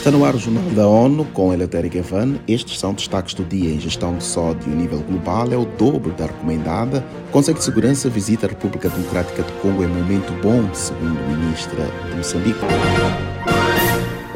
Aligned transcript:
Está 0.00 0.10
no 0.10 0.24
ar 0.24 0.34
o 0.34 0.38
Jornal 0.38 0.64
da 0.70 0.88
ONU 0.88 1.26
com 1.26 1.52
Eleutério 1.52 1.90
Gavan. 1.90 2.36
Estes 2.48 2.78
são 2.78 2.94
destaques 2.94 3.34
do 3.34 3.44
dia 3.44 3.70
em 3.70 3.78
gestão 3.78 4.16
de 4.16 4.24
sódio 4.24 4.72
a 4.72 4.74
nível 4.74 5.00
global. 5.00 5.52
É 5.52 5.58
o 5.58 5.66
dobro 5.66 6.10
da 6.12 6.24
recomendada. 6.24 7.04
O 7.28 7.32
Conselho 7.32 7.58
de 7.58 7.64
Segurança 7.64 8.08
visita 8.08 8.46
a 8.46 8.48
República 8.48 8.88
Democrática 8.88 9.42
do 9.42 9.52
Congo 9.60 9.84
em 9.84 9.88
momento 9.88 10.32
bom, 10.42 10.66
segundo 10.72 11.18
a 11.18 11.36
ministra 11.36 11.84
de 12.08 12.16
Moçambique. 12.16 12.60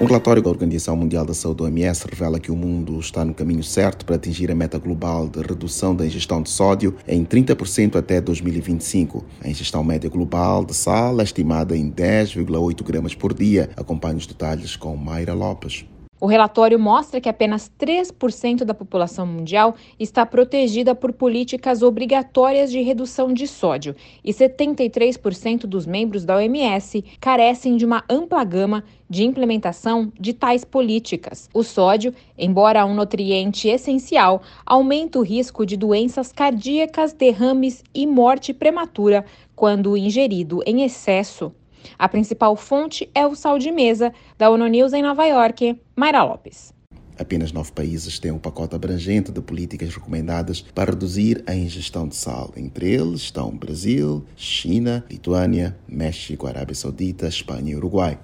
Um 0.05 0.07
relatório 0.07 0.43
da 0.43 0.50
Organização 0.50 0.95
Mundial 0.95 1.25
da 1.25 1.32
Saúde, 1.32 1.62
OMS, 1.62 2.04
revela 2.07 2.39
que 2.39 2.53
o 2.53 2.54
mundo 2.54 3.00
está 3.00 3.25
no 3.25 3.32
caminho 3.32 3.64
certo 3.64 4.04
para 4.04 4.16
atingir 4.16 4.50
a 4.50 4.54
meta 4.54 4.79
global 4.79 5.27
de 5.27 5.41
redução 5.41 5.96
da 5.96 6.04
ingestão 6.04 6.43
de 6.43 6.50
sódio 6.50 6.95
em 7.09 7.25
30% 7.25 7.96
até 7.96 8.21
2025. 8.21 9.25
A 9.43 9.48
ingestão 9.48 9.82
média 9.82 10.11
global 10.11 10.62
de 10.62 10.75
sal 10.75 11.18
é 11.21 11.25
estimada 11.25 11.75
em 11.75 11.90
10,8 11.90 12.85
gramas 12.85 13.14
por 13.14 13.32
dia. 13.32 13.71
Acompanhe 13.79 14.18
os 14.18 14.26
detalhes 14.26 14.76
com 14.76 14.95
Mayra 14.95 15.32
Lopes. 15.32 15.86
O 16.25 16.27
relatório 16.27 16.81
mostra 16.81 17.21
que 17.21 17.29
apenas 17.29 17.71
3% 17.79 18.65
da 18.65 18.73
população 18.73 19.27
mundial 19.27 19.75
está 20.01 20.25
protegida 20.25 20.95
por 20.95 21.13
políticas 21.13 21.82
obrigatórias 21.82 22.71
de 22.71 22.81
redução 22.81 23.31
de 23.31 23.46
sódio 23.46 23.95
e 24.25 24.32
73% 24.32 25.67
dos 25.67 25.85
membros 25.85 26.25
da 26.25 26.37
OMS 26.37 27.05
carecem 27.21 27.77
de 27.77 27.85
uma 27.85 28.03
ampla 28.09 28.43
gama 28.43 28.85
de 29.07 29.23
implementação 29.23 30.11
de 30.18 30.32
tais 30.32 30.65
políticas. 30.65 31.51
O 31.53 31.63
sódio, 31.63 32.15
embora 32.39 32.87
um 32.87 32.95
nutriente 32.95 33.69
essencial, 33.69 34.41
aumenta 34.65 35.19
o 35.19 35.23
risco 35.23 35.67
de 35.67 35.77
doenças 35.77 36.33
cardíacas, 36.33 37.12
derrames 37.12 37.84
e 37.95 38.06
morte 38.06 38.55
prematura 38.55 39.27
quando 39.55 39.95
ingerido 39.95 40.62
em 40.65 40.84
excesso. 40.84 41.53
A 41.98 42.09
principal 42.09 42.56
fonte 42.56 43.09
é 43.15 43.27
o 43.27 43.34
sal 43.34 43.59
de 43.59 43.70
mesa, 43.70 44.12
da 44.39 44.51
ONU 44.51 44.67
News 44.67 44.93
em 44.93 45.03
Nova 45.03 45.25
York, 45.25 45.81
Mayra 45.97 46.23
Lopes. 46.23 46.73
Apenas 47.19 47.53
nove 47.53 47.71
países 47.71 48.19
têm 48.19 48.33
um 48.33 48.39
pacote 48.39 48.75
abrangente 48.75 49.31
de 49.31 49.41
políticas 49.41 49.95
recomendadas 49.95 50.61
para 50.61 50.91
reduzir 50.91 51.45
a 51.47 51.55
ingestão 51.55 52.09
de 52.09 52.17
sal. 52.17 52.53
Entre 52.57 52.93
eles 52.93 53.21
estão 53.21 53.57
Brasil, 53.57 54.25
China, 54.37 55.05
Lituânia, 55.09 55.77
México, 55.87 56.47
Arábia 56.47 56.75
Saudita, 56.75 57.29
Espanha 57.29 57.73
e 57.73 57.77
Uruguai. 57.77 58.19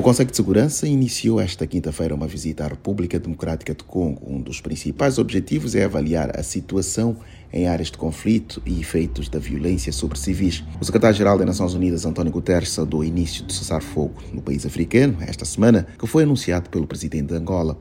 O 0.00 0.02
Conselho 0.02 0.30
de 0.30 0.36
Segurança 0.36 0.88
iniciou 0.88 1.38
esta 1.38 1.66
quinta-feira 1.66 2.14
uma 2.14 2.26
visita 2.26 2.64
à 2.64 2.68
República 2.68 3.20
Democrática 3.20 3.74
do 3.74 3.84
Congo. 3.84 4.22
Um 4.26 4.40
dos 4.40 4.58
principais 4.58 5.18
objetivos 5.18 5.74
é 5.74 5.84
avaliar 5.84 6.40
a 6.40 6.42
situação 6.42 7.18
em 7.52 7.68
áreas 7.68 7.90
de 7.90 7.98
conflito 7.98 8.62
e 8.64 8.80
efeitos 8.80 9.28
da 9.28 9.38
violência 9.38 9.92
sobre 9.92 10.18
civis. 10.18 10.64
O 10.80 10.84
secretário-geral 10.86 11.36
das 11.36 11.46
Nações 11.46 11.74
Unidas, 11.74 12.06
António 12.06 12.32
Guterres, 12.32 12.70
saudou 12.70 13.00
o 13.00 13.04
início 13.04 13.44
do 13.44 13.52
cessar-fogo 13.52 14.14
no 14.32 14.40
país 14.40 14.64
africano 14.64 15.18
esta 15.20 15.44
semana, 15.44 15.86
que 15.98 16.06
foi 16.06 16.22
anunciado 16.22 16.70
pelo 16.70 16.86
presidente 16.86 17.26
de 17.26 17.34
Angola. 17.34 17.76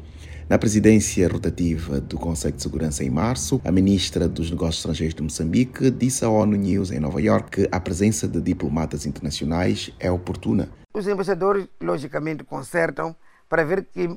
Na 0.50 0.58
presidência 0.58 1.28
rotativa 1.28 2.02
do 2.02 2.17
Conselho 2.17 2.55
de 2.55 2.64
Segurança 2.64 3.03
em 3.03 3.09
março, 3.11 3.61
a 3.64 3.72
ministra 3.72 4.28
dos 4.28 4.50
Negócios 4.50 4.78
Estrangeiros 4.78 5.14
de 5.14 5.22
Moçambique 5.22 5.92
disse 5.92 6.25
à 6.25 6.30
ONU 6.30 6.55
News 6.55 6.89
em 6.89 7.00
Nova 7.00 7.22
York 7.22 7.52
que 7.52 7.69
a 7.72 7.80
presença 7.80 8.28
de 8.28 8.42
diplomatas 8.42 9.05
internacionais 9.05 9.92
é 10.00 10.09
oportuna. 10.09 10.67
Os 10.92 11.08
embaixadores, 11.08 11.67
logicamente, 11.80 12.44
consertam 12.44 13.16
para 13.47 13.64
ver 13.64 13.86
que, 13.94 14.09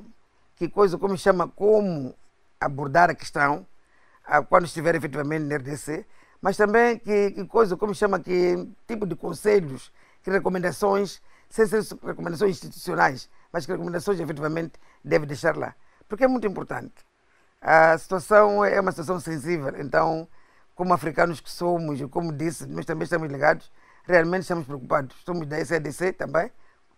que 0.57 0.71
coisa, 0.71 0.97
como 0.97 1.19
chama, 1.19 1.49
como 1.49 2.15
abordar 2.59 3.11
a 3.11 3.15
questão 3.15 3.67
quando 4.49 4.65
estiver 4.65 4.95
efetivamente 4.95 5.45
na 5.45 5.57
RDC, 5.57 6.07
mas 6.41 6.57
também 6.57 6.99
que, 6.99 7.33
que 7.33 7.45
coisa, 7.45 7.77
como 7.77 7.95
chama, 7.95 8.19
que 8.19 8.71
tipo 8.89 9.05
de 9.05 9.15
conselhos, 9.15 9.93
que 10.23 10.31
recomendações, 10.31 11.21
sem 11.51 11.67
ser 11.67 11.83
recomendações 12.03 12.53
institucionais, 12.53 13.29
mas 13.53 13.67
que 13.67 13.73
recomendações 13.73 14.19
efetivamente 14.19 14.73
deve 15.05 15.27
deixar 15.27 15.59
lá. 15.59 15.75
Porque 16.13 16.25
é 16.25 16.29
muito 16.29 16.47
importante. 16.47 16.93
A 17.59 17.97
situação 17.97 18.63
é 18.63 18.79
uma 18.79 18.93
situação 18.93 19.19
sensível, 19.19 19.73
então, 19.81 20.29
como 20.75 20.93
africanos 20.93 21.41
que 21.41 21.51
somos, 21.51 22.03
como 22.11 22.31
disse, 22.31 22.67
nós 22.67 22.85
também 22.85 23.05
estamos 23.05 23.31
ligados, 23.31 23.73
realmente 24.05 24.43
estamos 24.43 24.67
preocupados. 24.67 25.17
Somos 25.25 25.47
da 25.47 25.65
SADC 25.65 26.13
também, 26.13 26.53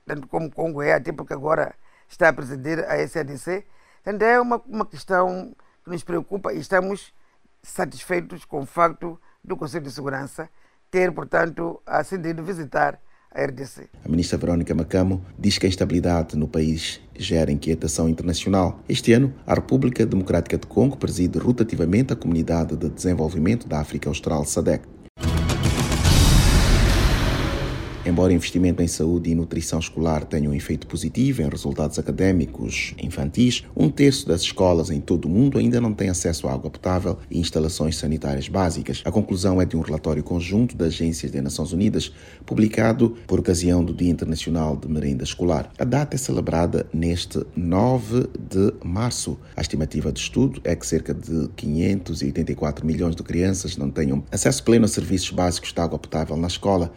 tanto 0.05 0.27
como 0.27 0.51
Congo 0.51 0.83
é, 0.83 0.95
até 0.95 1.13
porque 1.13 1.33
agora 1.33 1.77
está 2.09 2.29
a 2.29 2.33
presidir 2.33 2.81
a 2.91 3.07
SADC. 3.07 3.65
Então 4.05 4.27
é 4.27 4.41
uma, 4.41 4.61
uma 4.67 4.85
questão 4.85 5.55
que 5.85 5.91
nos 5.91 6.03
preocupa 6.03 6.53
e 6.53 6.59
estamos 6.59 7.15
satisfeitos 7.63 8.45
com 8.45 8.63
o 8.63 8.67
facto 8.67 9.21
do 9.45 9.57
Conselho 9.57 9.85
de 9.85 9.93
Segurança 9.93 10.51
ter, 10.91 11.15
portanto, 11.15 11.81
acendido 11.87 12.43
visitar 12.43 13.01
a 13.35 13.45
RDC. 13.45 13.89
A 14.05 14.09
ministra 14.09 14.39
Verónica 14.39 14.75
Macamo 14.75 15.25
diz 15.39 15.59
que 15.59 15.67
a 15.67 15.69
instabilidade 15.69 16.37
no 16.37 16.47
país 16.47 17.01
gera 17.19 17.51
inquietação 17.51 18.09
internacional. 18.09 18.81
Este 18.89 19.13
ano, 19.13 19.35
a 19.47 19.55
República 19.55 20.07
Democrática 20.07 20.57
do 20.57 20.67
Congo 20.67 20.97
preside 20.97 21.39
rotativamente 21.39 22.13
a 22.13 22.17
Comunidade 22.17 22.77
de 22.77 22.89
Desenvolvimento 22.89 23.69
da 23.69 23.81
África 23.81 24.09
Austral, 24.09 24.45
SADC. 24.45 24.83
Embora 28.07 28.33
o 28.33 28.37
investimento 28.37 28.83
em 28.83 28.87
saúde 28.87 29.31
e 29.31 29.35
nutrição 29.35 29.79
escolar 29.79 30.27
tenha 30.27 30.51
um 30.51 30.53
efeito 30.53 30.87
positivo 30.87 31.41
em 31.41 31.49
resultados 31.49 31.99
académicos 31.99 32.95
infantis, 33.03 33.65
um 33.75 33.89
terço 33.89 34.29
das 34.29 34.43
escolas 34.43 34.91
em 34.91 35.01
todo 35.01 35.25
o 35.25 35.29
mundo 35.31 35.59
ainda 35.59 35.81
não 35.81 35.95
tem 35.95 36.11
acesso 36.11 36.47
a 36.47 36.53
água 36.53 36.71
potável 36.71 37.19
e 37.31 37.41
instalações 37.41 37.97
sanitárias 37.97 38.47
básicas. 38.47 39.01
A 39.07 39.11
conclusão 39.11 39.59
é 39.59 39.65
de 39.65 39.75
um 39.75 39.81
relatório 39.81 40.23
conjunto 40.23 40.77
das 40.77 40.89
agências 40.89 41.33
das 41.33 41.43
Nações 41.43 41.73
Unidas, 41.73 42.13
publicado 42.45 43.17
por 43.27 43.41
ocasião 43.41 43.83
do 43.83 43.95
Dia 43.95 44.11
Internacional 44.11 44.77
de 44.77 44.87
Merenda 44.87 45.25
Escolar. 45.25 45.71
A 45.79 45.85
data 45.85 46.15
é 46.15 46.19
celebrada 46.19 46.87
neste 46.93 47.43
9 47.57 48.29
de 48.39 48.75
março. 48.85 49.39
A 49.57 49.63
estimativa 49.63 50.13
do 50.13 50.19
estudo 50.19 50.61
é 50.63 50.77
que 50.77 50.87
cerca 50.87 51.15
de 51.15 51.49
584 51.57 52.87
milhões 52.87 53.17
de 53.17 53.23
crianças 53.23 53.79
não 53.79 53.89
tenham 53.89 54.23
acesso 54.31 54.63
pleno 54.63 54.85
a 54.85 54.89
serviços 54.89 55.31
básicos 55.31 55.73
de 55.73 55.81
água 55.81 55.99
potável 55.99 56.37
na 56.37 56.49
escola 56.49 56.93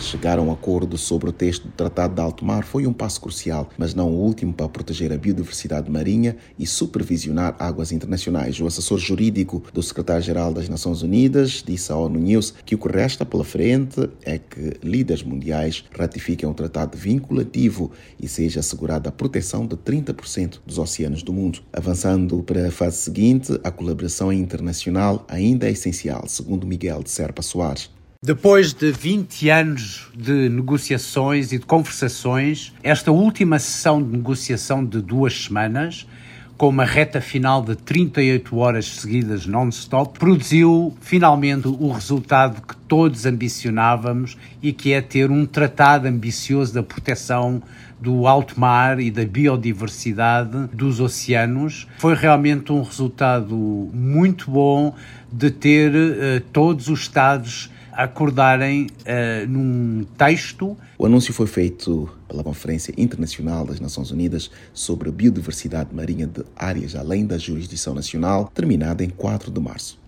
chegar 0.00 0.38
a 0.38 0.42
um 0.42 0.52
acordo 0.52 0.98
sobre 0.98 1.30
o 1.30 1.32
texto 1.32 1.64
do 1.64 1.72
Tratado 1.72 2.14
de 2.14 2.20
Alto 2.20 2.44
Mar 2.44 2.64
foi 2.64 2.86
um 2.86 2.92
passo 2.92 3.20
crucial, 3.20 3.70
mas 3.78 3.94
não 3.94 4.10
o 4.10 4.20
último 4.20 4.52
para 4.52 4.68
proteger 4.68 5.12
a 5.12 5.16
biodiversidade 5.16 5.90
marinha 5.90 6.36
e 6.58 6.66
supervisionar 6.66 7.56
águas 7.58 7.92
internacionais. 7.92 8.60
O 8.60 8.66
assessor 8.66 8.98
jurídico 8.98 9.62
do 9.72 9.82
secretário-geral 9.82 10.52
das 10.52 10.68
Nações 10.68 11.02
Unidas 11.02 11.62
disse 11.66 11.90
à 11.92 11.96
ONU 11.96 12.18
News 12.18 12.54
que 12.64 12.74
o 12.74 12.78
que 12.78 12.88
resta 12.88 13.24
pela 13.24 13.44
frente 13.44 14.08
é 14.22 14.38
que 14.38 14.74
líderes 14.82 15.22
mundiais 15.22 15.84
ratifiquem 15.96 16.48
um 16.48 16.54
tratado 16.54 16.96
vinculativo 16.96 17.90
e 18.20 18.28
seja 18.28 18.60
assegurada 18.60 19.08
a 19.08 19.12
proteção 19.12 19.66
de 19.66 19.76
30% 19.76 20.60
dos 20.64 20.78
oceanos 20.78 21.22
do 21.22 21.32
mundo. 21.32 21.60
Avançando 21.72 22.42
para 22.42 22.68
a 22.68 22.70
fase 22.70 22.98
seguinte, 22.98 23.58
a 23.62 23.70
colaboração 23.70 24.32
internacional 24.32 25.24
ainda 25.28 25.66
é 25.68 25.72
essencial, 25.72 26.24
segundo 26.26 26.66
Miguel 26.66 27.02
de 27.02 27.10
Serpa 27.10 27.42
Soares. 27.42 27.95
Depois 28.22 28.72
de 28.72 28.90
20 28.90 29.50
anos 29.50 30.10
de 30.16 30.48
negociações 30.48 31.52
e 31.52 31.58
de 31.58 31.66
conversações, 31.66 32.72
esta 32.82 33.12
última 33.12 33.58
sessão 33.58 34.02
de 34.02 34.10
negociação 34.16 34.84
de 34.84 35.02
duas 35.02 35.44
semanas, 35.44 36.06
com 36.56 36.70
uma 36.70 36.86
reta 36.86 37.20
final 37.20 37.62
de 37.62 37.76
38 37.76 38.56
horas 38.56 38.86
seguidas 38.86 39.46
non-stop, 39.46 40.18
produziu 40.18 40.96
finalmente 41.02 41.68
o 41.68 41.92
resultado 41.92 42.62
que 42.62 42.74
todos 42.88 43.26
ambicionávamos 43.26 44.38
e 44.62 44.72
que 44.72 44.94
é 44.94 45.02
ter 45.02 45.30
um 45.30 45.44
tratado 45.44 46.08
ambicioso 46.08 46.72
da 46.72 46.82
proteção 46.82 47.62
do 48.00 48.26
alto 48.26 48.58
mar 48.58 48.98
e 48.98 49.10
da 49.10 49.26
biodiversidade 49.26 50.68
dos 50.72 51.00
oceanos. 51.00 51.86
Foi 51.98 52.14
realmente 52.14 52.72
um 52.72 52.82
resultado 52.82 53.54
muito 53.92 54.50
bom 54.50 54.94
de 55.30 55.50
ter 55.50 55.92
uh, 55.94 56.40
todos 56.52 56.88
os 56.88 57.00
Estados 57.00 57.70
acordarem 57.96 58.86
uh, 58.86 59.46
num 59.48 60.04
texto. 60.16 60.76
O 60.98 61.06
anúncio 61.06 61.32
foi 61.32 61.46
feito 61.46 62.08
pela 62.28 62.44
Conferência 62.44 62.92
Internacional 62.96 63.64
das 63.64 63.80
Nações 63.80 64.10
Unidas 64.10 64.50
sobre 64.72 65.08
a 65.08 65.12
Biodiversidade 65.12 65.94
Marinha 65.94 66.26
de 66.26 66.44
Áreas 66.54 66.94
Além 66.94 67.26
da 67.26 67.38
Jurisdição 67.38 67.94
Nacional, 67.94 68.50
terminada 68.54 69.02
em 69.02 69.08
4 69.08 69.50
de 69.50 69.60
março. 69.60 69.98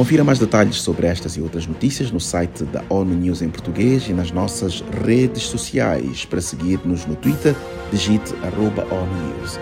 Confira 0.00 0.24
mais 0.24 0.38
detalhes 0.38 0.76
sobre 0.76 1.06
estas 1.06 1.36
e 1.36 1.42
outras 1.42 1.66
notícias 1.66 2.10
no 2.10 2.18
site 2.18 2.64
da 2.64 2.82
ONU 2.88 3.14
News 3.14 3.42
em 3.42 3.50
português 3.50 4.08
e 4.08 4.14
nas 4.14 4.30
nossas 4.30 4.82
redes 5.04 5.42
sociais. 5.42 6.24
Para 6.24 6.40
seguir-nos 6.40 7.04
no 7.04 7.14
Twitter, 7.16 7.54
digite 7.92 8.34
arroba 8.42 8.86
ONU 8.90 9.36
News. 9.36 9.58